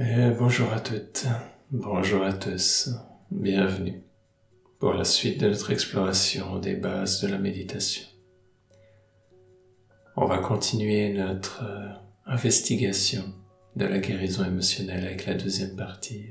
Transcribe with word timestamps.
Et 0.00 0.30
bonjour 0.30 0.72
à 0.72 0.78
toutes, 0.78 1.26
bonjour 1.72 2.22
à 2.22 2.32
tous, 2.32 2.90
bienvenue 3.32 4.04
pour 4.78 4.92
la 4.92 5.02
suite 5.02 5.40
de 5.40 5.48
notre 5.48 5.72
exploration 5.72 6.60
des 6.60 6.76
bases 6.76 7.20
de 7.20 7.26
la 7.26 7.36
méditation. 7.36 8.04
On 10.16 10.26
va 10.26 10.38
continuer 10.38 11.12
notre 11.12 11.64
euh, 11.64 11.88
investigation 12.26 13.24
de 13.74 13.86
la 13.86 13.98
guérison 13.98 14.44
émotionnelle 14.44 15.04
avec 15.04 15.26
la 15.26 15.34
deuxième 15.34 15.74
partie, 15.74 16.26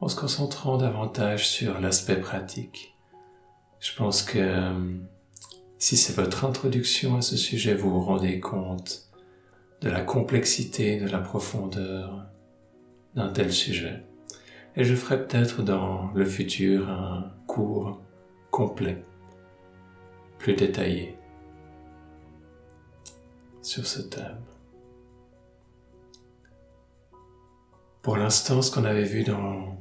en 0.00 0.08
se 0.08 0.16
concentrant 0.16 0.76
davantage 0.76 1.48
sur 1.48 1.80
l'aspect 1.80 2.20
pratique. 2.20 2.94
Je 3.78 3.96
pense 3.96 4.22
que 4.22 4.38
euh, 4.38 4.98
si 5.78 5.96
c'est 5.96 6.14
votre 6.14 6.44
introduction 6.44 7.16
à 7.16 7.22
ce 7.22 7.38
sujet, 7.38 7.72
vous 7.74 7.90
vous 7.90 8.02
rendez 8.04 8.38
compte 8.38 9.09
de 9.80 9.88
la 9.88 10.02
complexité, 10.02 11.00
de 11.00 11.08
la 11.08 11.18
profondeur 11.18 12.26
d'un 13.14 13.28
tel 13.28 13.52
sujet. 13.52 14.02
Et 14.76 14.84
je 14.84 14.94
ferai 14.94 15.26
peut-être 15.26 15.62
dans 15.62 16.10
le 16.12 16.24
futur 16.24 16.88
un 16.88 17.32
cours 17.46 18.00
complet, 18.50 19.02
plus 20.38 20.54
détaillé 20.54 21.16
sur 23.62 23.86
ce 23.86 24.00
thème. 24.00 24.40
Pour 28.02 28.16
l'instant, 28.16 28.62
ce 28.62 28.70
qu'on 28.70 28.84
avait 28.84 29.04
vu 29.04 29.24
dans, 29.24 29.76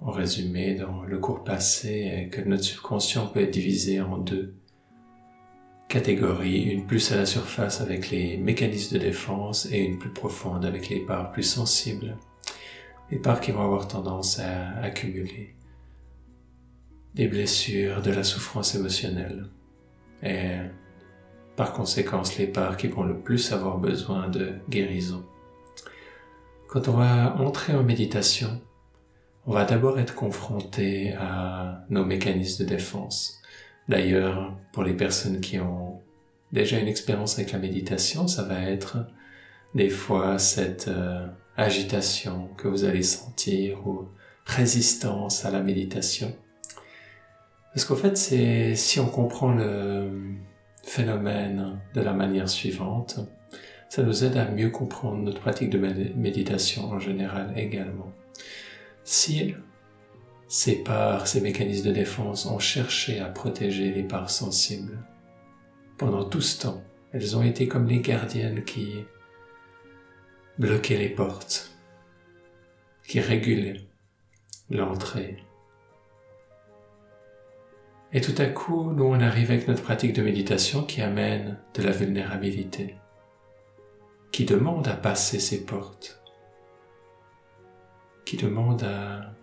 en 0.00 0.10
résumé 0.10 0.74
dans 0.74 1.02
le 1.02 1.18
cours 1.18 1.42
passé 1.44 1.88
est 2.12 2.28
que 2.28 2.40
notre 2.42 2.62
subconscient 2.62 3.26
peut 3.26 3.40
être 3.40 3.50
divisé 3.50 4.00
en 4.00 4.18
deux 4.18 4.54
une 5.94 6.86
plus 6.86 7.12
à 7.12 7.16
la 7.16 7.26
surface 7.26 7.80
avec 7.80 8.10
les 8.10 8.36
mécanismes 8.36 8.98
de 8.98 9.02
défense 9.02 9.66
et 9.70 9.78
une 9.78 9.98
plus 9.98 10.10
profonde 10.10 10.64
avec 10.64 10.88
les 10.88 11.00
parts 11.00 11.30
plus 11.30 11.44
sensibles, 11.44 12.16
les 13.10 13.18
parts 13.18 13.40
qui 13.40 13.52
vont 13.52 13.62
avoir 13.62 13.86
tendance 13.86 14.40
à 14.40 14.70
accumuler 14.82 15.54
des 17.14 17.28
blessures, 17.28 18.02
de 18.02 18.10
la 18.10 18.24
souffrance 18.24 18.74
émotionnelle 18.74 19.46
et 20.22 20.56
par 21.54 21.72
conséquent 21.72 22.22
les 22.38 22.48
parts 22.48 22.76
qui 22.76 22.88
vont 22.88 23.04
le 23.04 23.20
plus 23.20 23.52
avoir 23.52 23.78
besoin 23.78 24.28
de 24.28 24.54
guérison. 24.68 25.24
Quand 26.68 26.88
on 26.88 26.94
va 26.94 27.36
entrer 27.36 27.74
en 27.74 27.84
méditation, 27.84 28.60
on 29.46 29.52
va 29.52 29.64
d'abord 29.64 30.00
être 30.00 30.16
confronté 30.16 31.12
à 31.12 31.84
nos 31.88 32.04
mécanismes 32.04 32.64
de 32.64 32.68
défense. 32.68 33.40
D'ailleurs, 33.88 34.56
pour 34.72 34.82
les 34.82 34.94
personnes 34.94 35.40
qui 35.40 35.58
ont 35.60 36.00
déjà 36.52 36.78
une 36.78 36.88
expérience 36.88 37.38
avec 37.38 37.52
la 37.52 37.58
méditation, 37.58 38.26
ça 38.28 38.42
va 38.42 38.60
être 38.62 38.98
des 39.74 39.90
fois 39.90 40.38
cette 40.38 40.88
euh, 40.88 41.26
agitation 41.56 42.48
que 42.56 42.68
vous 42.68 42.84
allez 42.84 43.02
sentir 43.02 43.86
ou 43.86 44.08
résistance 44.46 45.44
à 45.44 45.50
la 45.50 45.60
méditation. 45.60 46.34
Parce 47.72 47.84
qu'en 47.84 47.96
fait, 47.96 48.16
c'est 48.16 48.76
si 48.76 49.00
on 49.00 49.06
comprend 49.06 49.52
le 49.52 50.08
phénomène 50.84 51.80
de 51.94 52.00
la 52.00 52.12
manière 52.12 52.48
suivante, 52.48 53.18
ça 53.88 54.02
nous 54.02 54.24
aide 54.24 54.36
à 54.36 54.48
mieux 54.48 54.70
comprendre 54.70 55.22
notre 55.22 55.40
pratique 55.40 55.70
de 55.70 55.78
méditation 55.78 56.90
en 56.90 56.98
général 56.98 57.52
également. 57.56 58.12
Si 59.02 59.54
ces 60.48 60.82
parts, 60.82 61.26
ces 61.26 61.40
mécanismes 61.40 61.88
de 61.88 61.92
défense 61.92 62.46
ont 62.46 62.58
cherché 62.58 63.20
à 63.20 63.26
protéger 63.26 63.92
les 63.92 64.02
parts 64.02 64.30
sensibles. 64.30 64.98
Pendant 65.96 66.24
tout 66.24 66.40
ce 66.40 66.60
temps, 66.60 66.82
elles 67.12 67.36
ont 67.36 67.42
été 67.42 67.68
comme 67.68 67.86
les 67.86 68.00
gardiennes 68.00 68.64
qui 68.64 69.04
bloquaient 70.58 70.98
les 70.98 71.08
portes, 71.08 71.72
qui 73.06 73.20
régulaient 73.20 73.80
l'entrée. 74.70 75.42
Et 78.12 78.20
tout 78.20 78.34
à 78.38 78.46
coup, 78.46 78.92
nous 78.92 79.04
on 79.04 79.20
arrive 79.20 79.50
avec 79.50 79.66
notre 79.66 79.82
pratique 79.82 80.12
de 80.12 80.22
méditation 80.22 80.84
qui 80.84 81.02
amène 81.02 81.58
de 81.74 81.82
la 81.82 81.90
vulnérabilité, 81.90 82.96
qui 84.30 84.44
demande 84.44 84.86
à 84.86 84.94
passer 84.94 85.40
ces 85.40 85.64
portes, 85.64 86.22
qui 88.24 88.36
demande 88.36 88.84
à 88.84 89.34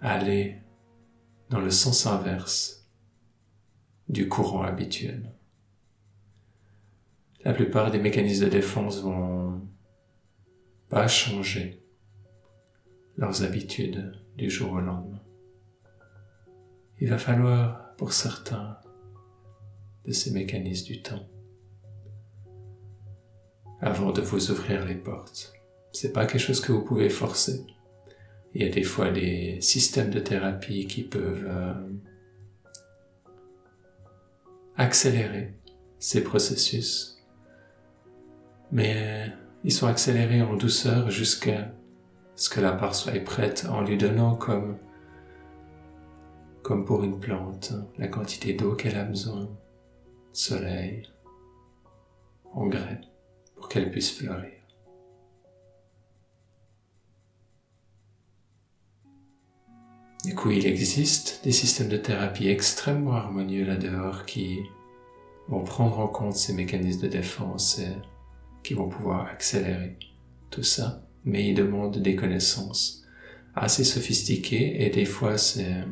aller 0.00 0.62
dans 1.50 1.60
le 1.60 1.70
sens 1.70 2.06
inverse 2.06 2.88
du 4.08 4.28
courant 4.28 4.62
habituel. 4.62 5.34
La 7.44 7.52
plupart 7.52 7.90
des 7.90 7.98
mécanismes 7.98 8.46
de 8.46 8.50
défense 8.50 9.00
vont 9.00 9.60
pas 10.88 11.08
changer 11.08 11.82
leurs 13.16 13.42
habitudes 13.42 14.12
du 14.36 14.50
jour 14.50 14.72
au 14.72 14.80
lendemain. 14.80 15.22
Il 17.00 17.10
va 17.10 17.18
falloir, 17.18 17.94
pour 17.96 18.12
certains 18.12 18.78
de 20.04 20.12
ces 20.12 20.32
mécanismes 20.32 20.86
du 20.86 21.02
temps, 21.02 21.28
avant 23.80 24.10
de 24.10 24.20
vous 24.20 24.50
ouvrir 24.50 24.84
les 24.84 24.96
portes. 24.96 25.52
C'est 25.92 26.12
pas 26.12 26.26
quelque 26.26 26.40
chose 26.40 26.60
que 26.60 26.72
vous 26.72 26.84
pouvez 26.84 27.08
forcer. 27.08 27.64
Il 28.54 28.62
y 28.62 28.66
a 28.66 28.70
des 28.70 28.82
fois 28.82 29.10
des 29.10 29.60
systèmes 29.60 30.10
de 30.10 30.20
thérapie 30.20 30.86
qui 30.86 31.02
peuvent 31.02 31.46
euh, 31.46 31.74
accélérer 34.76 35.54
ces 35.98 36.22
processus, 36.24 37.18
mais 38.72 39.32
ils 39.64 39.72
sont 39.72 39.86
accélérés 39.86 40.42
en 40.42 40.56
douceur 40.56 41.10
jusqu'à 41.10 41.72
ce 42.36 42.48
que 42.48 42.60
la 42.60 42.72
part 42.72 42.94
soit 42.94 43.18
prête 43.24 43.66
en 43.68 43.82
lui 43.82 43.96
donnant 43.96 44.36
comme 44.36 44.78
comme 46.62 46.84
pour 46.84 47.02
une 47.02 47.18
plante 47.18 47.72
la 47.96 48.08
quantité 48.08 48.52
d'eau 48.52 48.74
qu'elle 48.74 48.96
a 48.96 49.04
besoin, 49.04 49.48
soleil, 50.32 51.08
engrais, 52.52 53.00
pour 53.56 53.68
qu'elle 53.68 53.90
puisse 53.90 54.12
fleurir. 54.12 54.57
Du 60.28 60.34
coup, 60.34 60.50
il 60.50 60.66
existe 60.66 61.40
des 61.42 61.52
systèmes 61.52 61.88
de 61.88 61.96
thérapie 61.96 62.48
extrêmement 62.48 63.14
harmonieux 63.14 63.64
là-dehors 63.64 64.26
qui 64.26 64.58
vont 65.48 65.64
prendre 65.64 66.00
en 66.00 66.06
compte 66.06 66.34
ces 66.34 66.52
mécanismes 66.52 67.00
de 67.00 67.08
défense 67.08 67.78
et 67.78 67.96
qui 68.62 68.74
vont 68.74 68.90
pouvoir 68.90 69.26
accélérer 69.28 69.96
tout 70.50 70.62
ça, 70.62 71.00
mais 71.24 71.48
ils 71.48 71.54
demandent 71.54 71.96
des 71.96 72.14
connaissances 72.14 73.06
assez 73.54 73.84
sophistiquées 73.84 74.84
et 74.84 74.90
des 74.90 75.06
fois 75.06 75.38
c'est 75.38 75.82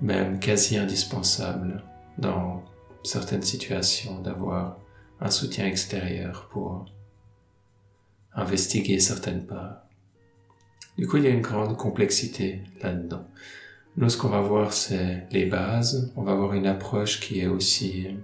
même 0.00 0.40
quasi 0.40 0.76
indispensable 0.76 1.84
dans 2.18 2.64
certaines 3.04 3.42
situations 3.42 4.20
d'avoir 4.22 4.80
un 5.20 5.30
soutien 5.30 5.66
extérieur 5.66 6.48
pour 6.50 6.84
investiguer 8.34 8.98
certaines 8.98 9.46
parts. 9.46 9.86
Du 11.00 11.06
coup, 11.06 11.16
il 11.16 11.24
y 11.24 11.28
a 11.28 11.30
une 11.30 11.40
grande 11.40 11.78
complexité 11.78 12.60
là-dedans. 12.82 13.26
Nous, 13.96 14.10
ce 14.10 14.18
qu'on 14.18 14.28
va 14.28 14.42
voir, 14.42 14.74
c'est 14.74 15.26
les 15.30 15.46
bases. 15.46 16.12
On 16.14 16.20
va 16.20 16.34
voir 16.34 16.52
une 16.52 16.66
approche 16.66 17.20
qui 17.20 17.40
est 17.40 17.46
aussi 17.46 18.18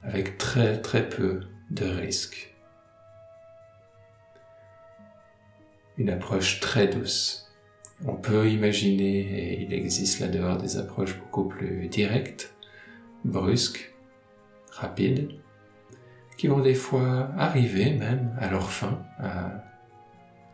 avec 0.00 0.38
très 0.38 0.80
très 0.80 1.06
peu 1.10 1.42
de 1.70 1.84
risques. 1.84 2.56
Une 5.98 6.08
approche 6.08 6.60
très 6.60 6.88
douce. 6.88 7.52
On 8.06 8.16
peut 8.16 8.48
imaginer, 8.48 9.18
et 9.18 9.62
il 9.64 9.74
existe 9.74 10.20
là-dehors 10.20 10.56
des 10.56 10.78
approches 10.78 11.18
beaucoup 11.18 11.44
plus 11.44 11.88
directes, 11.88 12.54
brusques, 13.26 13.94
rapides, 14.70 15.32
qui 16.36 16.48
vont 16.48 16.60
des 16.60 16.74
fois 16.74 17.30
arriver 17.36 17.92
même 17.92 18.36
à 18.38 18.50
leur 18.50 18.70
fin, 18.70 19.02
à 19.18 19.62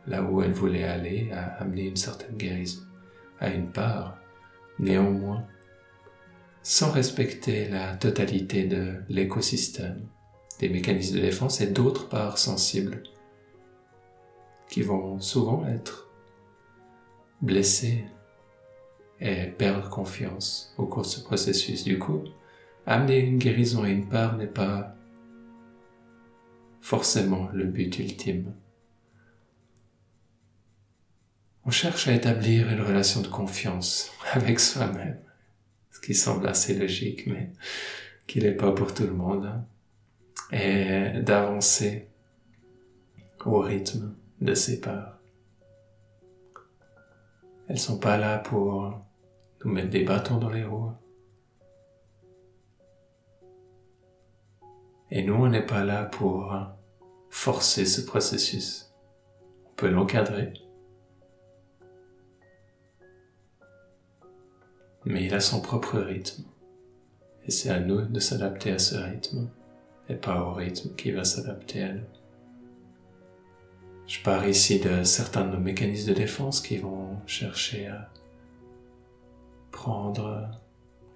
là 0.07 0.23
où 0.23 0.43
elles 0.43 0.53
voulaient 0.53 0.85
aller, 0.85 1.31
à 1.33 1.63
amener 1.63 1.87
une 1.87 1.97
certaine 1.97 2.37
guérison, 2.37 2.83
à 3.41 3.51
une 3.51 3.71
part, 3.71 4.19
néanmoins, 4.79 5.45
sans 6.63 6.91
respecter 6.91 7.69
la 7.69 7.95
totalité 7.97 8.65
de 8.65 8.95
l'écosystème, 9.09 10.07
des 10.59 10.69
mécanismes 10.69 11.17
de 11.17 11.21
défense 11.21 11.61
et 11.61 11.69
d'autres 11.69 12.09
parts 12.09 12.39
sensibles 12.39 13.03
qui 14.69 14.83
vont 14.83 15.21
souvent 15.21 15.67
être 15.67 16.09
blessées 17.41 18.05
et 19.21 19.47
perdre 19.47 19.89
confiance 19.89 20.75
au 20.79 20.87
cours 20.87 21.03
de 21.03 21.09
ce 21.09 21.21
processus. 21.21 21.85
Du 21.85 21.99
coup, 21.99 22.25
amener 22.87 23.19
une 23.19 23.39
guérison 23.39 23.83
à 23.83 23.89
une 23.89 24.09
part 24.09 24.37
n'est 24.37 24.47
pas 24.47 24.95
forcément 26.83 27.49
le 27.55 27.65
but 27.65 27.99
ultime. 27.99 28.53
On 31.65 31.71
cherche 31.71 32.09
à 32.09 32.13
établir 32.13 32.69
une 32.71 32.83
relation 32.83 33.23
de 33.23 33.29
confiance 33.29 34.11
avec 34.33 34.61
soi-même, 34.61 35.19
ce 35.91 36.01
qui 36.01 36.15
semble 36.15 36.47
assez 36.47 36.75
logique, 36.75 37.27
mais 37.27 37.51
qu'il 38.27 38.43
n'est 38.43 38.53
pas 38.53 38.73
pour 38.73 38.93
tout 38.93 39.05
le 39.05 39.15
monde, 39.15 39.65
et 40.51 41.21
d'avancer 41.23 42.09
au 43.47 43.61
rythme 43.61 44.15
de 44.41 44.55
ses 44.55 44.81
parts. 44.81 45.19
Elles 47.69 47.79
sont 47.79 47.99
pas 47.99 48.19
là 48.19 48.39
pour 48.39 49.01
nous 49.65 49.73
mettre 49.73 49.91
des 49.91 50.05
bâtons 50.05 50.39
dans 50.39 50.51
les 50.51 50.65
roues. 50.65 50.93
Et 55.15 55.23
nous, 55.23 55.35
on 55.35 55.49
n'est 55.51 55.67
pas 55.67 55.85
là 55.85 56.07
pour 56.07 56.57
forcer 57.29 57.85
ce 57.85 58.01
processus. 58.01 58.95
On 59.67 59.75
peut 59.77 59.91
l'encadrer. 59.91 60.55
Mais 65.05 65.27
il 65.27 65.35
a 65.35 65.41
son 65.41 65.61
propre 65.61 65.99
rythme. 65.99 66.45
Et 67.45 67.51
c'est 67.51 67.69
à 67.69 67.79
nous 67.79 68.01
de 68.01 68.21
s'adapter 68.21 68.73
à 68.73 68.79
ce 68.79 68.95
rythme 68.95 69.51
et 70.09 70.15
pas 70.15 70.41
au 70.45 70.55
rythme 70.55 70.95
qui 70.95 71.11
va 71.11 71.25
s'adapter 71.25 71.83
à 71.83 71.93
nous. 71.93 72.07
Je 74.07 74.23
parle 74.23 74.49
ici 74.49 74.81
de 74.81 75.05
certains 75.05 75.45
de 75.45 75.57
nos 75.57 75.61
mécanismes 75.61 76.09
de 76.09 76.15
défense 76.15 76.63
qui 76.63 76.79
vont 76.79 77.19
chercher 77.27 77.89
à 77.89 78.09
prendre 79.73 80.49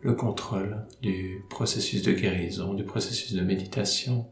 le 0.06 0.14
contrôle 0.14 0.87
du 1.03 1.44
processus 1.50 2.03
de 2.03 2.12
guérison, 2.12 2.75
du 2.75 2.85
processus 2.85 3.32
de 3.32 3.41
méditation, 3.41 4.31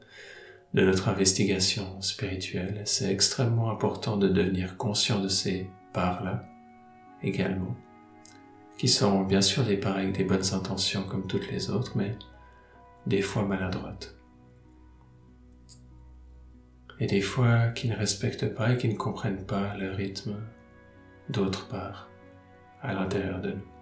de 0.72 0.82
notre 0.82 1.08
investigation 1.08 2.00
spirituelle. 2.00 2.82
C'est 2.84 3.10
extrêmement 3.10 3.70
important 3.70 4.16
de 4.16 4.28
devenir 4.28 4.76
conscient 4.76 5.20
de 5.20 5.26
ces 5.26 5.68
parts-là 5.92 6.44
également, 7.24 7.74
qui 8.78 8.86
sont 8.86 9.24
bien 9.24 9.40
sûr 9.40 9.64
des 9.64 9.76
parts 9.76 9.96
avec 9.96 10.16
des 10.16 10.22
bonnes 10.22 10.54
intentions 10.54 11.02
comme 11.02 11.26
toutes 11.26 11.50
les 11.50 11.70
autres, 11.70 11.96
mais 11.96 12.14
des 13.08 13.20
fois 13.20 13.44
maladroites. 13.44 14.14
Et 17.00 17.06
des 17.06 17.20
fois 17.20 17.70
qui 17.70 17.88
ne 17.88 17.96
respectent 17.96 18.54
pas 18.54 18.74
et 18.74 18.78
qui 18.78 18.88
ne 18.88 18.96
comprennent 18.96 19.44
pas 19.44 19.76
le 19.76 19.90
rythme 19.90 20.36
d'autre 21.30 21.66
part 21.66 22.08
à 22.80 22.94
l'intérieur 22.94 23.40
de 23.40 23.50
nous. 23.50 23.73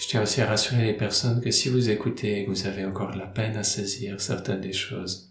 Je 0.00 0.08
tiens 0.08 0.22
aussi 0.22 0.40
à 0.40 0.46
rassurer 0.46 0.86
les 0.86 0.94
personnes 0.94 1.42
que 1.42 1.50
si 1.50 1.68
vous 1.68 1.90
écoutez 1.90 2.40
et 2.40 2.44
que 2.46 2.50
vous 2.50 2.66
avez 2.66 2.86
encore 2.86 3.10
de 3.10 3.18
la 3.18 3.26
peine 3.26 3.58
à 3.58 3.62
saisir 3.62 4.18
certaines 4.18 4.62
des 4.62 4.72
choses 4.72 5.30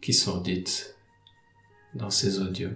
qui 0.00 0.12
sont 0.12 0.40
dites 0.40 0.96
dans 1.94 2.10
ces 2.10 2.40
audios, 2.40 2.72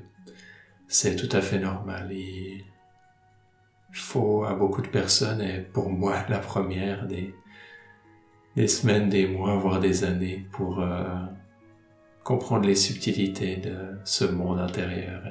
c'est 0.86 1.16
tout 1.16 1.36
à 1.36 1.40
fait 1.40 1.58
normal. 1.58 2.12
Il 2.12 2.62
faut 3.92 4.44
à 4.44 4.54
beaucoup 4.54 4.82
de 4.82 4.88
personnes, 4.88 5.40
et 5.40 5.58
pour 5.58 5.90
moi 5.90 6.24
la 6.28 6.38
première, 6.38 7.08
des, 7.08 7.34
semaines, 8.68 9.08
des 9.08 9.26
mois, 9.26 9.56
voire 9.56 9.80
des 9.80 10.04
années 10.04 10.46
pour 10.52 10.80
euh, 10.80 11.24
comprendre 12.22 12.66
les 12.66 12.76
subtilités 12.76 13.56
de 13.56 13.98
ce 14.04 14.26
monde 14.26 14.60
intérieur 14.60 15.24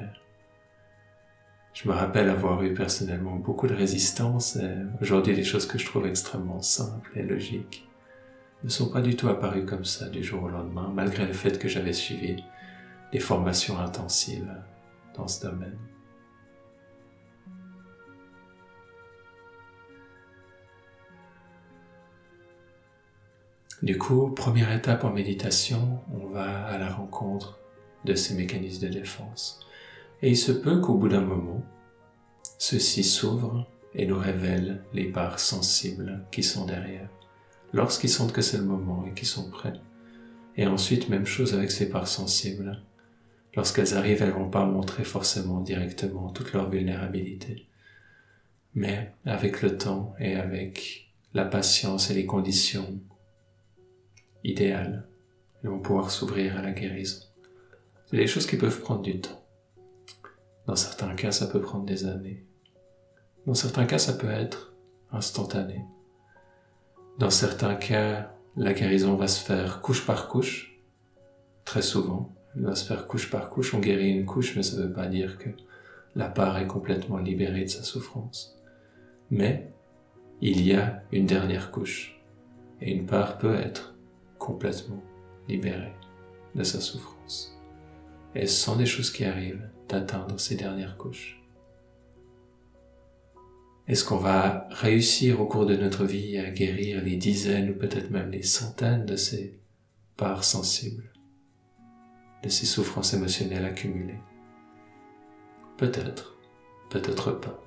je 1.74 1.88
me 1.88 1.94
rappelle 1.94 2.28
avoir 2.28 2.62
eu 2.62 2.74
personnellement 2.74 3.36
beaucoup 3.36 3.66
de 3.66 3.74
résistance 3.74 4.56
et 4.56 4.74
aujourd'hui 5.00 5.34
les 5.34 5.44
choses 5.44 5.66
que 5.66 5.78
je 5.78 5.86
trouve 5.86 6.06
extrêmement 6.06 6.60
simples 6.60 7.10
et 7.16 7.22
logiques 7.22 7.88
ne 8.62 8.68
sont 8.68 8.90
pas 8.90 9.00
du 9.00 9.16
tout 9.16 9.28
apparues 9.28 9.64
comme 9.64 9.84
ça 9.84 10.08
du 10.08 10.22
jour 10.22 10.44
au 10.44 10.48
lendemain, 10.48 10.90
malgré 10.94 11.26
le 11.26 11.32
fait 11.32 11.58
que 11.58 11.68
j'avais 11.68 11.92
suivi 11.92 12.44
des 13.10 13.18
formations 13.18 13.78
intensives 13.78 14.54
dans 15.16 15.26
ce 15.26 15.46
domaine. 15.46 15.78
Du 23.82 23.98
coup, 23.98 24.30
première 24.30 24.70
étape 24.70 25.02
en 25.02 25.10
méditation, 25.10 25.98
on 26.14 26.28
va 26.28 26.66
à 26.66 26.78
la 26.78 26.88
rencontre 26.88 27.58
de 28.04 28.14
ces 28.14 28.34
mécanismes 28.34 28.86
de 28.86 28.92
défense. 28.92 29.58
Et 30.22 30.30
il 30.30 30.36
se 30.36 30.52
peut 30.52 30.80
qu'au 30.80 30.94
bout 30.94 31.08
d'un 31.08 31.20
moment, 31.20 31.62
ceux-ci 32.58 33.02
s'ouvrent 33.02 33.66
et 33.94 34.06
nous 34.06 34.18
révèlent 34.18 34.84
les 34.94 35.10
parts 35.10 35.40
sensibles 35.40 36.24
qui 36.30 36.44
sont 36.44 36.64
derrière, 36.64 37.10
lorsqu'ils 37.72 38.08
sentent 38.08 38.32
que 38.32 38.40
c'est 38.40 38.58
le 38.58 38.64
moment 38.64 39.04
et 39.04 39.14
qu'ils 39.14 39.26
sont 39.26 39.50
prêts. 39.50 39.74
Et 40.56 40.66
ensuite, 40.66 41.08
même 41.08 41.26
chose 41.26 41.54
avec 41.54 41.70
ces 41.70 41.88
parts 41.88 42.08
sensibles. 42.08 42.82
Lorsqu'elles 43.54 43.94
arrivent, 43.94 44.22
elles 44.22 44.30
vont 44.30 44.48
pas 44.48 44.64
montrer 44.64 45.04
forcément 45.04 45.60
directement 45.60 46.30
toute 46.30 46.52
leur 46.52 46.70
vulnérabilité. 46.70 47.66
Mais 48.74 49.12
avec 49.24 49.60
le 49.60 49.76
temps 49.76 50.14
et 50.18 50.36
avec 50.36 51.12
la 51.34 51.44
patience 51.44 52.10
et 52.10 52.14
les 52.14 52.26
conditions 52.26 53.00
idéales, 54.44 55.06
elles 55.62 55.70
vont 55.70 55.80
pouvoir 55.80 56.10
s'ouvrir 56.10 56.56
à 56.56 56.62
la 56.62 56.72
guérison. 56.72 57.26
C'est 58.06 58.16
des 58.16 58.26
choses 58.26 58.46
qui 58.46 58.56
peuvent 58.56 58.80
prendre 58.80 59.02
du 59.02 59.20
temps. 59.20 59.41
Dans 60.66 60.76
certains 60.76 61.14
cas, 61.14 61.32
ça 61.32 61.46
peut 61.46 61.60
prendre 61.60 61.84
des 61.84 62.06
années. 62.06 62.44
Dans 63.46 63.54
certains 63.54 63.86
cas, 63.86 63.98
ça 63.98 64.12
peut 64.12 64.30
être 64.30 64.74
instantané. 65.10 65.84
Dans 67.18 67.30
certains 67.30 67.74
cas, 67.74 68.34
la 68.56 68.72
guérison 68.72 69.16
va 69.16 69.26
se 69.26 69.44
faire 69.44 69.80
couche 69.80 70.06
par 70.06 70.28
couche. 70.28 70.80
Très 71.64 71.82
souvent, 71.82 72.32
elle 72.54 72.62
va 72.64 72.74
se 72.74 72.84
faire 72.84 73.06
couche 73.06 73.30
par 73.30 73.50
couche. 73.50 73.74
On 73.74 73.80
guérit 73.80 74.10
une 74.10 74.26
couche, 74.26 74.56
mais 74.56 74.62
ça 74.62 74.76
ne 74.76 74.82
veut 74.82 74.92
pas 74.92 75.06
dire 75.06 75.38
que 75.38 75.50
la 76.14 76.28
part 76.28 76.58
est 76.58 76.66
complètement 76.66 77.18
libérée 77.18 77.64
de 77.64 77.70
sa 77.70 77.82
souffrance. 77.82 78.58
Mais 79.30 79.72
il 80.40 80.60
y 80.66 80.74
a 80.74 81.02
une 81.12 81.26
dernière 81.26 81.70
couche. 81.70 82.20
Et 82.80 82.92
une 82.92 83.06
part 83.06 83.38
peut 83.38 83.54
être 83.54 83.94
complètement 84.38 85.02
libérée 85.48 85.94
de 86.54 86.62
sa 86.64 86.80
souffrance. 86.80 87.56
Et 88.34 88.46
sont 88.46 88.76
des 88.76 88.86
choses 88.86 89.10
qui 89.10 89.24
arrivent 89.24 89.68
d'atteindre 89.88 90.40
ces 90.40 90.54
dernières 90.54 90.96
couches. 90.96 91.42
Est-ce 93.88 94.04
qu'on 94.04 94.16
va 94.16 94.68
réussir 94.70 95.40
au 95.40 95.46
cours 95.46 95.66
de 95.66 95.76
notre 95.76 96.04
vie 96.04 96.38
à 96.38 96.50
guérir 96.50 97.02
les 97.02 97.16
dizaines 97.16 97.70
ou 97.70 97.74
peut-être 97.74 98.10
même 98.10 98.30
les 98.30 98.42
centaines 98.42 99.04
de 99.04 99.16
ces 99.16 99.58
parts 100.16 100.44
sensibles, 100.44 101.12
de 102.42 102.48
ces 102.48 102.64
souffrances 102.64 103.12
émotionnelles 103.12 103.64
accumulées? 103.64 104.20
Peut-être, 105.76 106.38
peut-être 106.90 107.32
pas. 107.32 107.60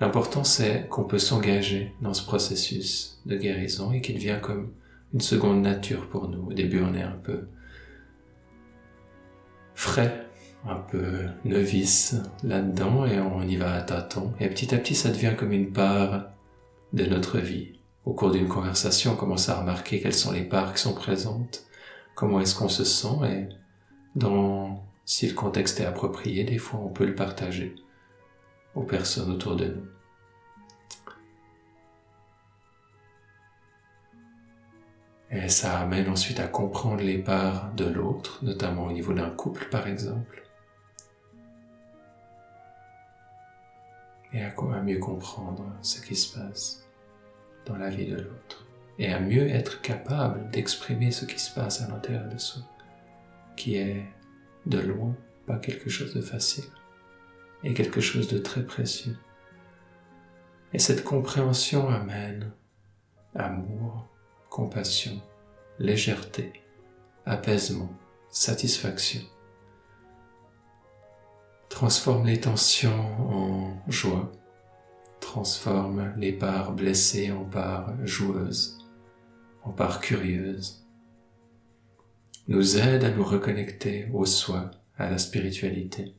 L'important 0.00 0.44
c'est 0.44 0.86
qu'on 0.88 1.04
peut 1.04 1.18
s'engager 1.18 1.94
dans 2.00 2.14
ce 2.14 2.24
processus 2.24 3.20
de 3.26 3.36
guérison 3.36 3.92
et 3.92 4.00
qu'il 4.00 4.18
vient 4.18 4.38
comme 4.38 4.72
une 5.12 5.20
seconde 5.20 5.62
nature 5.62 6.08
pour 6.08 6.28
nous. 6.28 6.50
Au 6.50 6.52
début 6.52 6.80
on 6.80 6.94
est 6.94 7.02
un 7.02 7.18
peu 7.22 7.48
frais 9.80 10.26
un 10.68 10.76
peu 10.76 11.24
novice 11.46 12.16
là-dedans 12.44 13.06
et 13.06 13.18
on 13.18 13.40
y 13.40 13.56
va 13.56 13.72
à 13.72 13.80
tâtons. 13.80 14.34
Et 14.38 14.48
petit 14.50 14.74
à 14.74 14.78
petit, 14.78 14.94
ça 14.94 15.08
devient 15.08 15.32
comme 15.38 15.52
une 15.52 15.72
part 15.72 16.26
de 16.92 17.06
notre 17.06 17.38
vie. 17.38 17.78
Au 18.04 18.12
cours 18.12 18.30
d'une 18.30 18.46
conversation, 18.46 19.12
on 19.12 19.16
commence 19.16 19.48
à 19.48 19.58
remarquer 19.58 20.00
quelles 20.00 20.12
sont 20.12 20.32
les 20.32 20.42
parts 20.42 20.74
qui 20.74 20.82
sont 20.82 20.92
présentes, 20.92 21.64
comment 22.14 22.40
est-ce 22.40 22.54
qu'on 22.54 22.68
se 22.68 22.84
sent 22.84 23.24
et 23.24 23.48
dans, 24.16 24.84
si 25.06 25.26
le 25.26 25.34
contexte 25.34 25.80
est 25.80 25.86
approprié, 25.86 26.44
des 26.44 26.58
fois 26.58 26.80
on 26.80 26.90
peut 26.90 27.06
le 27.06 27.14
partager 27.14 27.74
aux 28.74 28.82
personnes 28.82 29.30
autour 29.30 29.56
de 29.56 29.64
nous. 29.64 29.86
Et 35.30 35.48
ça 35.48 35.78
amène 35.80 36.08
ensuite 36.08 36.40
à 36.40 36.48
comprendre 36.48 37.02
les 37.02 37.18
parts 37.18 37.72
de 37.74 37.84
l'autre, 37.84 38.40
notamment 38.42 38.86
au 38.86 38.92
niveau 38.92 39.12
d'un 39.12 39.30
couple 39.30 39.68
par 39.70 39.86
exemple. 39.86 40.40
et 44.32 44.42
à, 44.42 44.82
mieux 44.82 44.98
comprendre 44.98 45.64
ce 45.82 46.00
qui 46.00 46.14
se 46.14 46.38
passe 46.38 46.88
dans 47.66 47.76
la 47.76 47.90
vie 47.90 48.06
de 48.06 48.16
l'autre 48.16 48.66
et 48.98 49.12
à 49.12 49.20
mieux 49.20 49.48
être 49.48 49.80
capable 49.80 50.50
d'exprimer 50.50 51.10
ce 51.10 51.24
qui 51.24 51.38
se 51.38 51.52
passe 51.52 51.80
à 51.80 51.88
l'intérieur 51.88 52.28
de 52.28 52.38
soi, 52.38 52.62
qui 53.56 53.76
est 53.76 54.04
de 54.66 54.78
loin 54.78 55.14
pas 55.46 55.56
quelque 55.56 55.88
chose 55.88 56.14
de 56.14 56.20
facile 56.20 56.70
et 57.64 57.74
quelque 57.74 58.00
chose 58.00 58.28
de 58.28 58.38
très 58.38 58.64
précieux. 58.64 59.16
Et 60.72 60.78
cette 60.78 61.02
compréhension 61.02 61.88
amène 61.88 62.52
amour, 63.34 64.08
compassion, 64.50 65.18
légèreté, 65.78 66.52
apaisement, 67.24 67.88
satisfaction. 68.28 69.22
Transforme 71.68 72.26
les 72.26 72.40
tensions 72.40 73.30
en 73.30 73.80
joie, 73.88 74.30
transforme 75.20 76.12
les 76.18 76.32
parts 76.32 76.72
blessées 76.72 77.30
en 77.30 77.44
parts 77.44 77.94
joueuses, 78.04 78.78
en 79.62 79.70
parts 79.70 80.00
curieuses, 80.00 80.84
nous 82.48 82.76
aide 82.76 83.04
à 83.04 83.10
nous 83.10 83.24
reconnecter 83.24 84.08
au 84.12 84.26
soi, 84.26 84.72
à 84.98 85.08
la 85.08 85.18
spiritualité, 85.18 86.14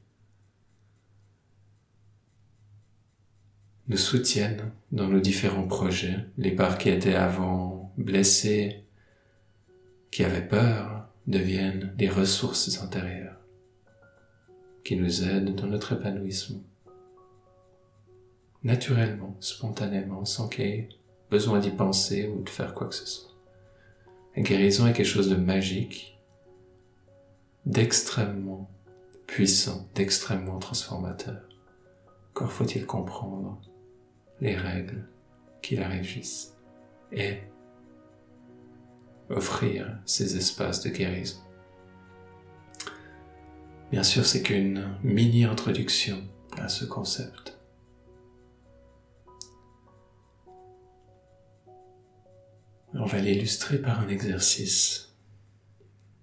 nous 3.92 3.98
soutiennent 3.98 4.72
dans 4.94 5.08
nos 5.08 5.20
différents 5.20 5.68
projets, 5.68 6.26
les 6.38 6.52
parts 6.52 6.78
qui 6.78 6.90
étaient 6.90 7.16
avant 7.16 7.71
blessés 8.04 8.84
qui 10.12 10.24
avaient 10.24 10.48
peur 10.48 11.08
deviennent 11.28 11.94
des 11.98 12.10
ressources 12.10 12.82
intérieures 12.82 13.40
qui 14.84 14.96
nous 14.96 15.24
aident 15.24 15.56
dans 15.56 15.68
notre 15.68 15.94
épanouissement. 15.94 16.64
Naturellement, 18.64 19.36
spontanément, 19.40 20.26
sans 20.26 20.48
qu'il 20.48 20.66
y 20.66 20.70
ait 20.70 20.90
besoin 21.30 21.60
d'y 21.60 21.72
penser 21.72 22.28
ou 22.28 22.44
de 22.44 22.50
faire 22.50 22.74
quoi 22.74 22.88
que 22.88 22.96
ce 22.96 23.06
soit. 23.06 23.32
La 24.36 24.44
guérison 24.44 24.88
est 24.88 24.94
quelque 24.94 25.06
chose 25.06 25.30
de 25.30 25.36
magique, 25.36 26.20
d'extrêmement 27.66 28.70
puissant, 29.28 29.88
d'extrêmement 29.96 30.60
transformateur. 30.60 31.42
Encore 32.32 32.52
faut-il 32.52 32.86
comprendre 32.86 33.60
les 34.40 34.56
règles 34.56 35.08
qui 35.62 35.76
la 35.76 35.88
régissent 35.88 36.58
et 37.12 37.38
offrir 39.32 39.98
ces 40.06 40.38
espaces 40.38 40.82
de 40.84 40.90
guérison. 40.90 41.40
Bien 43.92 44.04
sûr, 44.04 44.26
c'est 44.26 44.42
qu'une 44.42 44.98
mini-introduction 45.04 46.24
à 46.58 46.70
ce 46.70 46.86
concept. 46.86 47.58
On 52.94 53.06
va 53.06 53.20
l'illustrer 53.20 53.78
par 53.78 54.00
un 54.00 54.08
exercice. 54.08 55.14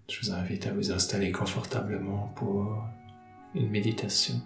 Je 0.08 0.20
vous 0.20 0.32
invite 0.32 0.66
à 0.66 0.72
vous 0.72 0.92
installer 0.92 1.32
confortablement 1.32 2.28
pour 2.36 2.82
une 3.54 3.70
méditation. 3.70 4.40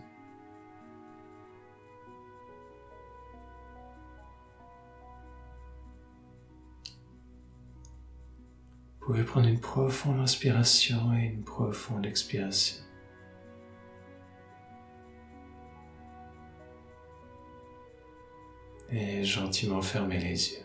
Vous 9.02 9.14
pouvez 9.14 9.24
prendre 9.24 9.48
une 9.48 9.58
profonde 9.58 10.20
inspiration 10.20 11.12
et 11.12 11.24
une 11.24 11.42
profonde 11.42 12.06
expiration. 12.06 12.80
Et 18.90 19.24
gentiment 19.24 19.82
fermer 19.82 20.20
les 20.20 20.52
yeux. 20.52 20.64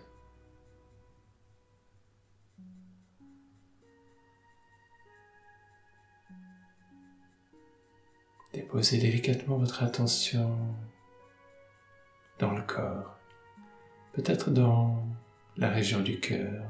Déposez 8.53 8.99
délicatement 8.99 9.57
votre 9.57 9.81
attention 9.81 10.55
dans 12.37 12.53
le 12.53 12.61
corps, 12.61 13.17
peut-être 14.13 14.51
dans 14.51 15.03
la 15.55 15.69
région 15.71 16.01
du 16.01 16.19
cœur, 16.19 16.63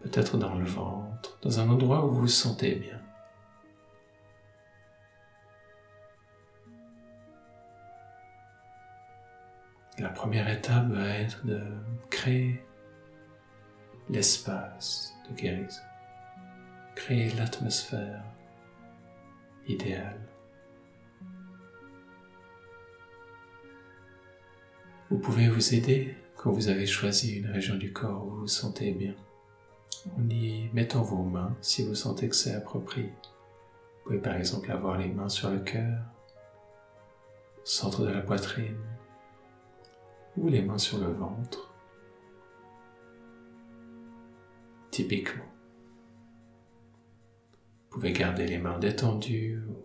peut-être 0.00 0.38
dans 0.38 0.54
le 0.54 0.64
ventre, 0.64 1.38
dans 1.42 1.60
un 1.60 1.68
endroit 1.68 2.04
où 2.04 2.10
vous 2.10 2.20
vous 2.22 2.28
sentez 2.28 2.74
bien. 2.76 3.00
La 9.98 10.08
première 10.08 10.48
étape 10.48 10.88
va 10.88 11.08
être 11.08 11.44
de 11.44 11.60
créer 12.08 12.64
l'espace 14.08 15.14
de 15.28 15.34
guérison, 15.34 15.82
créer 16.96 17.30
l'atmosphère 17.32 18.24
idéale. 19.68 20.20
Vous 25.10 25.18
pouvez 25.18 25.48
vous 25.48 25.74
aider 25.74 26.16
quand 26.36 26.52
vous 26.52 26.68
avez 26.68 26.86
choisi 26.86 27.36
une 27.36 27.50
région 27.50 27.76
du 27.76 27.92
corps 27.92 28.26
où 28.26 28.30
vous 28.30 28.40
vous 28.40 28.46
sentez 28.46 28.92
bien 28.92 29.14
en 30.16 30.28
y 30.28 30.68
mettant 30.72 31.02
vos 31.02 31.22
mains 31.22 31.56
si 31.60 31.84
vous 31.84 31.94
sentez 31.94 32.28
que 32.28 32.36
c'est 32.36 32.54
approprié. 32.54 33.06
Vous 33.06 34.04
pouvez 34.04 34.18
par 34.18 34.36
exemple 34.36 34.70
avoir 34.70 34.98
les 34.98 35.08
mains 35.08 35.28
sur 35.28 35.50
le 35.50 35.60
cœur, 35.60 36.02
centre 37.64 38.02
de 38.02 38.10
la 38.10 38.20
poitrine, 38.20 38.80
ou 40.36 40.48
les 40.48 40.62
mains 40.62 40.78
sur 40.78 40.98
le 40.98 41.12
ventre. 41.12 41.72
Typiquement. 44.90 45.44
Vous 47.90 47.96
pouvez 47.96 48.12
garder 48.12 48.46
les 48.46 48.58
mains 48.58 48.78
détendues 48.78 49.62
ou 49.68 49.76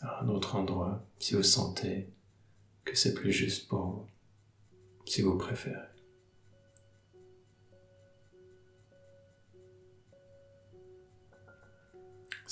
à 0.00 0.22
un 0.22 0.28
autre 0.28 0.56
endroit 0.56 1.04
si 1.18 1.34
vous 1.34 1.42
sentez 1.42 2.08
que 2.84 2.96
c'est 2.96 3.14
plus 3.14 3.32
juste 3.32 3.68
pour 3.68 3.86
vous, 3.86 4.06
si 5.04 5.22
vous 5.22 5.38
préférez. 5.38 5.91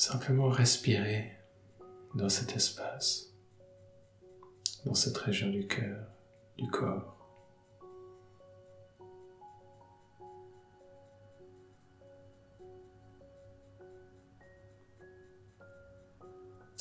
Simplement 0.00 0.49
respirer 0.49 1.30
dans 2.14 2.30
cet 2.30 2.57
espace, 2.57 3.35
dans 4.87 4.95
cette 4.95 5.19
région 5.19 5.50
du 5.50 5.66
cœur, 5.66 6.07
du 6.57 6.66
corps. 6.71 7.19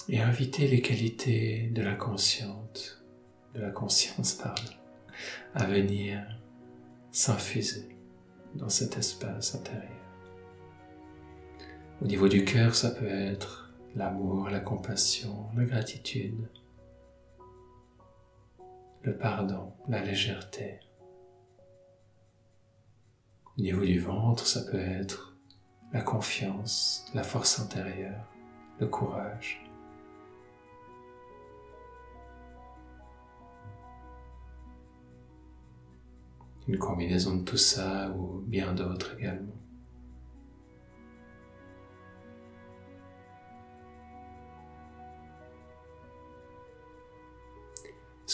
Et 0.07 0.21
inviter 0.21 0.69
les 0.69 0.81
qualités 0.81 1.71
de 1.71 1.81
la 1.81 1.95
consciente, 1.95 3.03
de 3.53 3.59
la 3.59 3.71
conscience, 3.71 4.35
pardon, 4.35 4.71
à 5.55 5.65
venir 5.65 6.25
s'infuser 7.11 7.97
dans 8.55 8.69
cet 8.69 8.97
espace 8.97 9.55
intérieur. 9.55 9.98
Au 12.01 12.05
niveau 12.05 12.29
du 12.29 12.45
cœur, 12.45 12.75
ça 12.75 12.91
peut 12.91 13.09
être 13.09 13.73
l'amour, 13.93 14.49
la 14.49 14.61
compassion, 14.61 15.47
la 15.53 15.65
gratitude, 15.65 16.47
le 19.01 19.17
pardon, 19.17 19.73
la 19.89 20.01
légèreté. 20.01 20.79
Au 23.57 23.61
niveau 23.61 23.83
du 23.83 23.99
ventre, 23.99 24.47
ça 24.47 24.61
peut 24.71 24.79
être 24.79 25.35
la 25.91 26.01
confiance, 26.01 27.05
la 27.13 27.23
force 27.23 27.59
intérieure, 27.59 28.25
le 28.79 28.87
courage. 28.87 29.61
Une 36.69 36.77
combinaison 36.77 37.35
de 37.35 37.43
tout 37.43 37.57
ça 37.57 38.09
ou 38.11 38.39
bien 38.47 38.73
d'autres 38.73 39.17
également. 39.19 39.51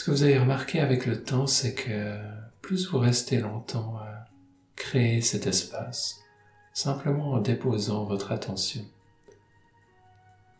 Que 0.05 0.11
vous 0.11 0.21
avez 0.21 0.37
remarqué 0.37 0.81
avec 0.81 1.07
le 1.07 1.23
temps, 1.23 1.47
c'est 1.47 1.73
que 1.73 2.19
plus 2.61 2.89
vous 2.89 2.99
restez 2.99 3.39
longtemps 3.39 3.97
à 3.97 4.25
créer 4.75 5.21
cet 5.21 5.47
espace, 5.47 6.19
simplement 6.73 7.31
en 7.31 7.39
déposant 7.39 8.03
votre 8.03 8.31
attention 8.31 8.85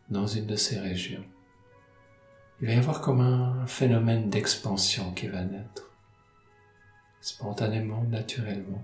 dans 0.08 0.26
une 0.26 0.46
de 0.46 0.56
ces 0.56 0.80
régions, 0.80 1.24
il 2.60 2.66
va 2.66 2.74
y 2.74 2.76
avoir 2.76 3.00
comme 3.00 3.20
un 3.20 3.66
phénomène 3.68 4.30
d'expansion 4.30 5.12
qui 5.12 5.28
va 5.28 5.44
naître, 5.44 5.92
spontanément, 7.20 8.02
naturellement. 8.02 8.82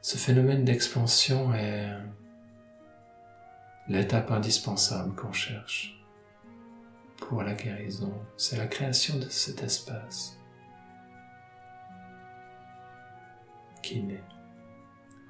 Ce 0.00 0.16
phénomène 0.16 0.64
d'expansion 0.64 1.52
est 1.52 1.90
l'étape 3.86 4.30
indispensable 4.30 5.14
qu'on 5.14 5.32
cherche 5.32 5.99
pour 7.20 7.42
la 7.42 7.54
guérison, 7.54 8.12
c'est 8.36 8.56
la 8.56 8.66
création 8.66 9.18
de 9.18 9.28
cet 9.28 9.62
espace 9.62 10.36
qui 13.82 14.02
naît. 14.02 14.24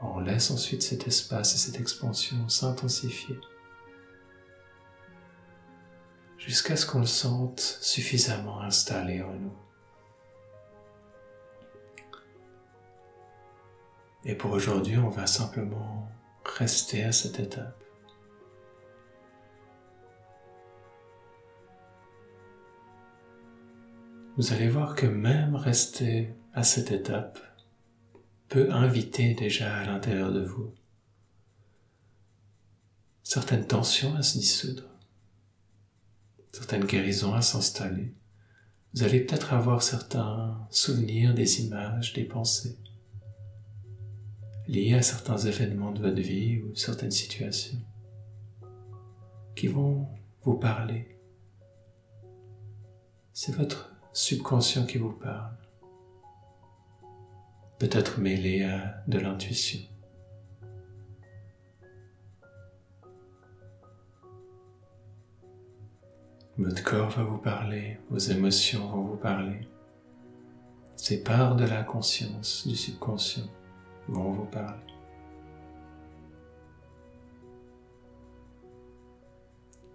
On 0.01 0.21
laisse 0.21 0.51
ensuite 0.51 0.83
cet 0.83 1.07
espace 1.07 1.55
et 1.55 1.59
cette 1.59 1.79
expansion 1.79 2.49
s'intensifier 2.49 3.39
jusqu'à 6.39 6.75
ce 6.75 6.87
qu'on 6.87 7.01
le 7.01 7.07
sente 7.07 7.61
suffisamment 7.61 8.61
installé 8.63 9.23
en 9.23 9.35
nous. 9.35 9.57
Et 14.25 14.35
pour 14.35 14.53
aujourd'hui, 14.53 14.99
on 14.99 15.11
va 15.11 15.27
simplement 15.27 16.09
rester 16.45 17.05
à 17.05 17.13
cette 17.13 17.41
étape. 17.41 17.80
Vous 24.37 24.53
allez 24.53 24.69
voir 24.69 24.95
que 24.95 25.07
même 25.07 25.55
rester 25.55 26.35
à 26.55 26.63
cette 26.63 26.91
étape 26.91 27.39
peut 28.49 28.73
inviter 28.73 29.35
déjà 29.35 29.77
à 29.77 29.85
l'intérieur 29.85 30.33
de 30.33 30.45
vous 30.45 30.75
certaines 33.23 33.67
tensions 33.67 34.17
à 34.17 34.23
se 34.23 34.39
dissoudre, 34.39 34.83
certaines 36.51 36.85
guérisons 36.85 37.33
à 37.33 37.43
s'installer, 37.43 38.13
vous 38.93 39.05
allez 39.05 39.21
peut-être 39.21 39.53
avoir 39.53 39.85
certains 39.85 40.67
souvenirs, 40.71 41.33
des 41.33 41.65
images, 41.65 42.13
des 42.13 42.25
pensées 42.25 42.77
liées 44.67 44.95
à 44.95 45.03
certains 45.03 45.39
événements 45.39 45.93
de 45.93 46.01
votre 46.01 46.21
vie 46.21 46.61
ou 46.63 46.75
certaines 46.75 47.13
situations 47.13 47.79
qui 49.55 49.69
vont 49.69 50.09
vous 50.43 50.55
parler. 50.55 51.17
C'est 53.33 53.55
votre 53.55 53.90
subconscient 54.13 54.87
qui 54.87 54.99
vous 54.99 55.13
parle, 55.13 55.57
peut-être 57.79 58.21
mêlé 58.21 58.65
à 58.65 59.03
de 59.07 59.19
l'intuition. 59.19 59.81
Votre 66.59 66.85
corps 66.85 67.11
va 67.11 67.23
vous 67.23 67.39
parler, 67.39 67.99
vos 68.11 68.19
émotions 68.19 68.87
vont 68.89 69.03
vous 69.03 69.17
parler. 69.17 69.67
Ces 70.97 71.23
parts 71.23 71.57
de 71.57 71.65
la 71.65 71.83
conscience, 71.83 72.67
du 72.69 72.77
subconscient 72.77 73.47
vont 74.09 74.33
vous 74.33 74.45
parler. 74.45 74.77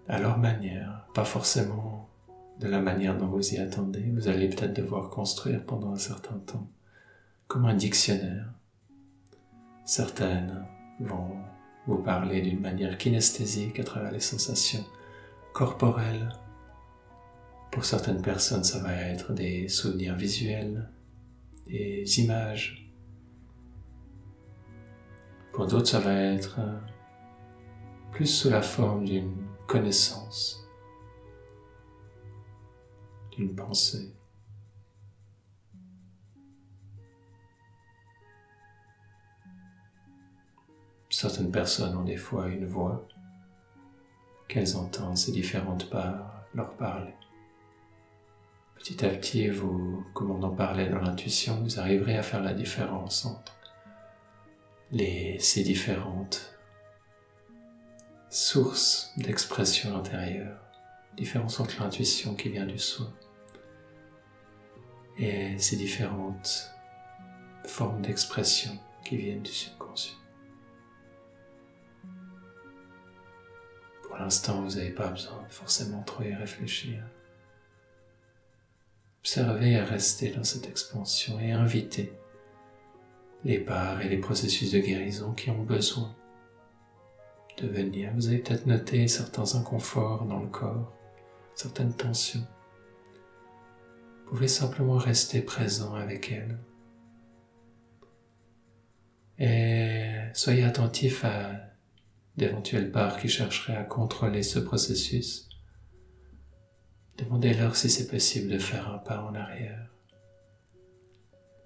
À 0.08 0.18
leur 0.18 0.38
manière, 0.38 1.06
pas 1.14 1.24
forcément 1.24 2.08
de 2.60 2.68
la 2.68 2.80
manière 2.80 3.16
dont 3.16 3.26
vous 3.26 3.54
y 3.54 3.58
attendez, 3.58 4.10
vous 4.14 4.28
allez 4.28 4.48
peut-être 4.48 4.74
devoir 4.74 5.10
construire 5.10 5.64
pendant 5.64 5.92
un 5.92 5.98
certain 5.98 6.38
temps, 6.38 6.70
comme 7.46 7.66
un 7.66 7.74
dictionnaire. 7.74 8.52
Certaines 9.84 10.64
vont 11.00 11.36
vous 11.86 12.02
parler 12.02 12.40
d'une 12.40 12.60
manière 12.60 12.98
kinesthésique 12.98 13.78
à 13.78 13.84
travers 13.84 14.10
les 14.10 14.20
sensations 14.20 14.84
corporelles, 15.52 16.28
pour 17.76 17.84
certaines 17.84 18.22
personnes, 18.22 18.64
ça 18.64 18.78
va 18.78 18.94
être 18.94 19.34
des 19.34 19.68
souvenirs 19.68 20.16
visuels, 20.16 20.88
des 21.66 22.20
images. 22.20 22.90
Pour 25.52 25.66
d'autres, 25.66 25.88
ça 25.88 26.00
va 26.00 26.14
être 26.14 26.58
plus 28.12 28.26
sous 28.26 28.48
la 28.48 28.62
forme 28.62 29.04
d'une 29.04 29.36
connaissance, 29.66 30.65
d'une 33.36 33.54
pensée. 33.54 34.12
Certaines 41.10 41.50
personnes 41.50 41.96
ont 41.96 42.04
des 42.04 42.16
fois 42.16 42.48
une 42.48 42.66
voix 42.66 43.06
qu'elles 44.48 44.76
entendent 44.76 45.16
ces 45.16 45.32
différentes 45.32 45.88
parts 45.88 46.44
leur 46.54 46.74
parler. 46.76 47.14
Petit 48.76 49.04
à 49.04 49.08
petit, 49.08 49.48
vous, 49.48 50.04
comme 50.14 50.30
on 50.30 50.42
en 50.42 50.54
parlait 50.54 50.88
dans 50.88 51.00
l'intuition, 51.00 51.60
vous 51.62 51.80
arriverez 51.80 52.16
à 52.16 52.22
faire 52.22 52.42
la 52.42 52.54
différence 52.54 53.24
entre 53.24 53.54
ces 55.38 55.62
différentes 55.62 56.58
sources 58.30 59.12
d'expression 59.16 59.96
intérieure, 59.96 60.60
différence 61.16 61.58
entre 61.60 61.82
l'intuition 61.82 62.34
qui 62.34 62.50
vient 62.50 62.66
du 62.66 62.78
soi 62.78 63.06
et 65.18 65.58
ces 65.58 65.76
différentes 65.76 66.70
formes 67.64 68.02
d'expression 68.02 68.72
qui 69.04 69.16
viennent 69.16 69.42
du 69.42 69.52
subconscient. 69.52 70.16
Pour 74.02 74.16
l'instant, 74.18 74.62
vous 74.62 74.76
n'avez 74.76 74.90
pas 74.90 75.08
besoin 75.08 75.42
de 75.42 75.52
forcément 75.52 76.02
trop 76.02 76.22
y 76.22 76.34
réfléchir. 76.34 77.02
Observez 79.20 79.76
à 79.76 79.84
rester 79.84 80.30
dans 80.30 80.44
cette 80.44 80.68
expansion 80.68 81.40
et 81.40 81.52
invitez 81.52 82.12
les 83.44 83.58
parts 83.58 84.00
et 84.00 84.08
les 84.08 84.18
processus 84.18 84.72
de 84.72 84.78
guérison 84.78 85.32
qui 85.32 85.50
ont 85.50 85.62
besoin 85.62 86.14
de 87.58 87.66
venir. 87.66 88.12
Vous 88.14 88.28
avez 88.28 88.38
peut-être 88.38 88.66
noté 88.66 89.08
certains 89.08 89.54
inconforts 89.54 90.24
dans 90.26 90.40
le 90.40 90.48
corps, 90.48 90.92
certaines 91.54 91.94
tensions. 91.94 92.46
Vous 94.26 94.32
pouvez 94.32 94.48
simplement 94.48 94.96
rester 94.96 95.40
présent 95.40 95.94
avec 95.94 96.32
elles. 96.32 96.58
Et 99.38 100.04
soyez 100.34 100.64
attentif 100.64 101.24
à 101.24 101.52
d'éventuelles 102.36 102.90
parts 102.90 103.20
qui 103.20 103.28
chercheraient 103.28 103.76
à 103.76 103.84
contrôler 103.84 104.42
ce 104.42 104.58
processus 104.58 105.48
Demandez-leur 107.18 107.76
si 107.76 107.88
c'est 107.88 108.08
possible 108.08 108.48
de 108.48 108.58
faire 108.58 108.92
un 108.92 108.98
pas 108.98 109.22
en 109.22 109.34
arrière. 109.34 109.88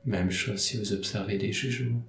Même 0.04 0.30
chose 0.30 0.60
si 0.60 0.76
vous 0.76 0.92
observez 0.92 1.38
des 1.38 1.52
jugements. 1.52 2.04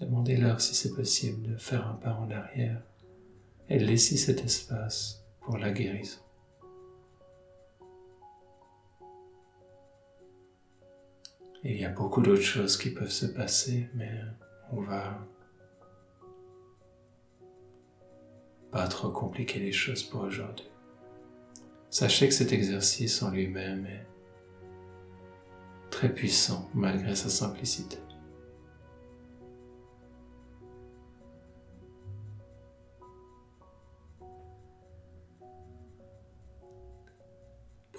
Demandez-leur 0.00 0.60
si 0.60 0.76
c'est 0.76 0.94
possible 0.94 1.42
de 1.42 1.56
faire 1.56 1.86
un 1.86 1.94
pas 1.94 2.14
en 2.14 2.30
arrière 2.30 2.80
et 3.68 3.78
de 3.78 3.84
laisser 3.84 4.16
cet 4.16 4.44
espace 4.44 5.24
pour 5.40 5.58
la 5.58 5.72
guérison. 5.72 6.23
Il 11.66 11.80
y 11.80 11.84
a 11.86 11.88
beaucoup 11.88 12.20
d'autres 12.20 12.42
choses 12.42 12.76
qui 12.76 12.90
peuvent 12.90 13.10
se 13.10 13.24
passer, 13.24 13.88
mais 13.94 14.20
on 14.70 14.82
va 14.82 15.18
pas 18.70 18.86
trop 18.86 19.08
compliquer 19.10 19.60
les 19.60 19.72
choses 19.72 20.02
pour 20.02 20.22
aujourd'hui. 20.22 20.68
Sachez 21.88 22.28
que 22.28 22.34
cet 22.34 22.52
exercice 22.52 23.22
en 23.22 23.30
lui-même 23.30 23.86
est 23.86 24.06
très 25.90 26.12
puissant 26.12 26.68
malgré 26.74 27.14
sa 27.14 27.30
simplicité. 27.30 27.96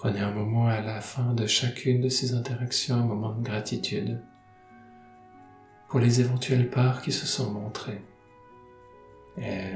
Prenez 0.06 0.20
un 0.20 0.34
moment 0.34 0.68
à 0.68 0.82
la 0.82 1.02
fin 1.02 1.34
de 1.34 1.48
chacune 1.48 2.00
de 2.00 2.10
ces 2.10 2.36
interactions, 2.36 2.94
un 2.94 3.06
moment 3.06 3.34
de 3.34 3.42
gratitude 3.42 4.22
pour 5.90 6.00
les 6.00 6.22
éventuelles 6.22 6.70
parts 6.70 7.02
qui 7.02 7.12
se 7.12 7.26
sont 7.26 7.50
montrées. 7.50 8.04
Et 9.40 9.72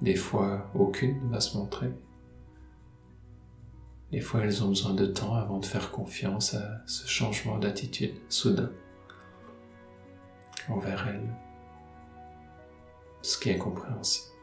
des 0.00 0.16
fois, 0.16 0.70
aucune 0.74 1.26
ne 1.26 1.30
va 1.30 1.40
se 1.40 1.58
montrer. 1.58 1.90
Des 4.12 4.22
fois, 4.22 4.40
elles 4.40 4.64
ont 4.64 4.68
besoin 4.68 4.94
de 4.94 5.04
temps 5.04 5.34
avant 5.34 5.58
de 5.58 5.66
faire 5.66 5.90
confiance 5.90 6.54
à 6.54 6.80
ce 6.86 7.06
changement 7.06 7.58
d'attitude 7.58 8.14
soudain 8.30 8.70
envers 10.70 11.06
elles, 11.06 11.34
ce 13.20 13.36
qui 13.36 13.50
est 13.50 13.58
compréhensible. 13.58 14.34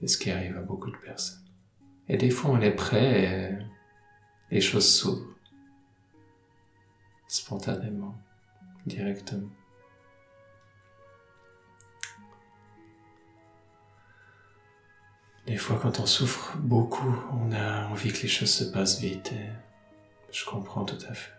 Et 0.00 0.06
ce 0.06 0.16
qui 0.16 0.30
arrive 0.30 0.56
à 0.56 0.62
beaucoup 0.62 0.92
de 0.92 0.96
personnes. 0.98 1.47
Et 2.08 2.16
des 2.16 2.30
fois, 2.30 2.50
on 2.50 2.60
est 2.60 2.74
prêt 2.74 3.58
et 4.50 4.54
les 4.54 4.60
choses 4.60 4.88
s'ouvrent 4.94 5.34
spontanément, 7.26 8.16
directement. 8.86 9.50
Des 15.46 15.56
fois, 15.56 15.78
quand 15.80 16.00
on 16.00 16.06
souffre 16.06 16.56
beaucoup, 16.58 17.14
on 17.32 17.52
a 17.52 17.86
envie 17.88 18.12
que 18.12 18.22
les 18.22 18.28
choses 18.28 18.52
se 18.52 18.64
passent 18.64 19.00
vite 19.00 19.32
et 19.32 19.48
je 20.30 20.44
comprends 20.44 20.84
tout 20.84 20.98
à 21.08 21.14
fait. 21.14 21.32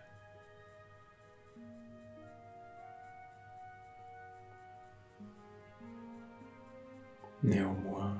Néanmoins, 7.42 8.16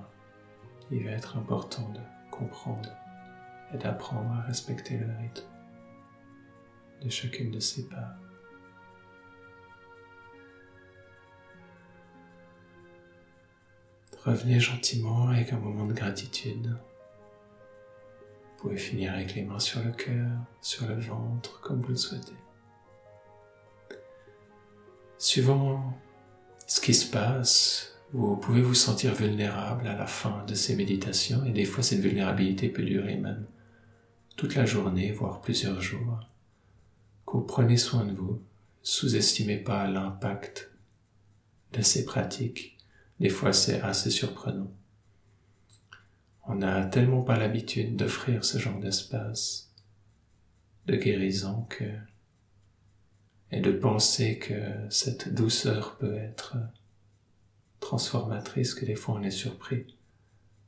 il 0.91 1.05
va 1.05 1.11
être 1.11 1.37
important 1.37 1.89
de 1.91 2.01
comprendre 2.41 2.91
et 3.73 3.79
d'apprendre 3.79 4.33
à 4.33 4.43
respecter 4.43 4.97
le 4.97 5.07
rythme 5.21 5.47
de 7.03 7.09
chacune 7.09 7.51
de 7.51 7.61
ces 7.61 7.89
parts. 7.89 8.17
Revenez 14.25 14.61
gentiment 14.61 15.29
avec 15.29 15.53
un 15.53 15.59
moment 15.59 15.87
de 15.87 15.95
gratitude. 15.95 16.67
Vous 16.67 18.69
pouvez 18.69 18.77
finir 18.77 19.15
avec 19.15 19.35
les 19.35 19.43
mains 19.43 19.59
sur 19.59 19.83
le 19.83 19.93
cœur, 19.93 20.31
sur 20.61 20.87
le 20.87 21.01
ventre, 21.01 21.61
comme 21.63 21.81
vous 21.81 21.89
le 21.89 21.97
souhaitez. 21.97 22.35
Suivant 25.17 25.99
ce 26.67 26.81
qui 26.81 26.93
se 26.93 27.11
passe, 27.11 27.99
vous 28.13 28.37
pouvez 28.37 28.63
vous 28.63 28.75
sentir 28.75 29.15
vulnérable 29.15 29.87
à 29.87 29.97
la 29.97 30.07
fin 30.07 30.45
de 30.47 30.55
ces 30.55 30.75
méditations 30.75 31.45
et 31.45 31.53
des 31.53 31.65
fois 31.65 31.83
cette 31.83 32.01
vulnérabilité 32.01 32.69
peut 32.69 32.83
durer 32.83 33.17
même 33.17 33.47
toute 34.37 34.55
la 34.55 34.65
journée, 34.65 35.13
voire 35.13 35.41
plusieurs 35.41 35.81
jours. 35.81 36.21
Vous 37.27 37.43
prenez 37.43 37.77
soin 37.77 38.05
de 38.05 38.13
vous, 38.13 38.43
sous-estimez 38.83 39.59
pas 39.59 39.87
l'impact 39.87 40.73
de 41.73 41.83
ces 41.83 42.05
pratiques 42.05 42.77
des 43.21 43.29
fois, 43.29 43.53
c'est 43.53 43.83
assez 43.83 44.11
surprenant. 44.11 44.73
On 46.47 46.55
n'a 46.55 46.87
tellement 46.87 47.23
pas 47.23 47.39
l'habitude 47.39 47.95
d'offrir 47.95 48.45
ce 48.45 48.59
genre 48.59 48.81
d'espace 48.81 49.71
de 50.87 50.97
guérison 50.97 51.67
que 51.69 51.85
et 53.53 53.61
de 53.61 53.73
penser 53.73 54.39
que 54.39 54.55
cette 54.89 55.35
douceur 55.35 55.97
peut 55.99 56.15
être 56.15 56.57
transformatrice 57.91 58.75
que 58.75 58.85
des 58.85 58.95
fois 58.95 59.17
on 59.17 59.23
est 59.25 59.33
surpris 59.33 59.85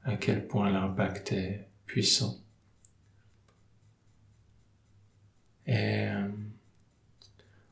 à 0.03 0.17
quel 0.17 0.49
point 0.49 0.71
l'impact 0.73 1.31
est 1.31 1.69
puissant. 1.87 2.41
Et 5.65 6.09
euh, 6.09 6.29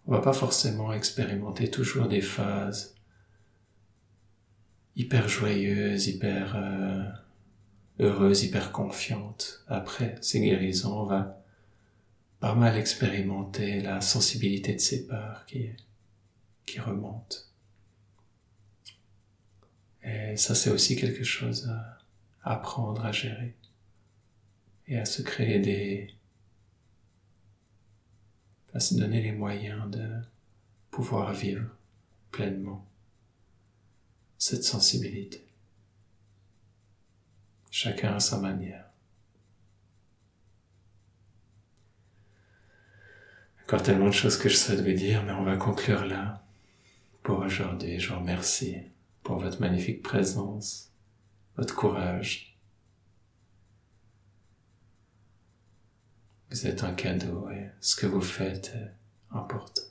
on 0.06 0.12
va 0.12 0.20
pas 0.20 0.32
forcément 0.32 0.92
expérimenter 0.92 1.68
toujours 1.68 2.06
des 2.06 2.20
phases 2.20 2.94
hyper 4.94 5.28
joyeuses, 5.28 6.06
hyper 6.06 6.54
euh, 6.54 7.02
heureuses, 7.98 8.44
hyper 8.44 8.70
confiantes. 8.70 9.64
Après 9.66 10.14
ces 10.20 10.40
guérisons, 10.40 11.00
on 11.00 11.06
va 11.06 11.42
pas 12.38 12.54
mal 12.54 12.76
expérimenter 12.76 13.80
la 13.80 14.00
sensibilité 14.00 14.74
de 14.74 14.80
ses 14.80 15.08
parts 15.08 15.44
qui, 15.46 15.70
qui 16.66 16.78
remonte. 16.78 17.49
Et 20.02 20.36
ça, 20.36 20.54
c'est 20.54 20.70
aussi 20.70 20.96
quelque 20.96 21.24
chose 21.24 21.68
à 21.68 21.98
apprendre 22.42 23.04
à 23.04 23.12
gérer 23.12 23.54
et 24.86 24.98
à 24.98 25.04
se 25.04 25.22
créer 25.22 25.58
des, 25.58 26.14
à 28.72 28.80
se 28.80 28.94
donner 28.94 29.22
les 29.22 29.32
moyens 29.32 29.90
de 29.90 30.08
pouvoir 30.90 31.32
vivre 31.32 31.68
pleinement 32.30 32.86
cette 34.38 34.64
sensibilité. 34.64 35.44
Chacun 37.70 38.14
à 38.14 38.20
sa 38.20 38.38
manière. 38.38 38.86
Encore 43.62 43.82
tellement 43.82 44.06
de 44.06 44.12
choses 44.12 44.36
que 44.36 44.48
je 44.48 44.56
souhaite 44.56 44.82
dire, 44.82 45.22
mais 45.22 45.32
on 45.32 45.44
va 45.44 45.56
conclure 45.56 46.04
là 46.04 46.42
pour 47.22 47.38
aujourd'hui. 47.38 48.00
Je 48.00 48.12
vous 48.12 48.18
remercie 48.18 48.78
pour 49.22 49.38
votre 49.38 49.60
magnifique 49.60 50.02
présence, 50.02 50.92
votre 51.56 51.74
courage. 51.74 52.58
Vous 56.50 56.66
êtes 56.66 56.82
un 56.82 56.92
cadeau 56.92 57.48
et 57.50 57.70
ce 57.80 57.94
que 57.96 58.06
vous 58.06 58.20
faites 58.20 58.74
est 58.74 58.92
important. 59.30 59.82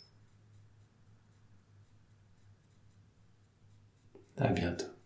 À 4.37 4.47
bientôt. 4.49 4.98